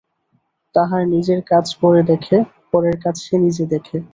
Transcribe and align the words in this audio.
তাহার 0.75 1.03
নিজের 1.07 1.39
কাজ 1.51 1.65
পরে 1.81 2.01
দেখে, 2.11 2.37
পরের 2.71 2.95
কাজ 3.03 3.15
সে 3.25 3.35
নিজে 3.37 3.63
দেখে। 3.73 3.97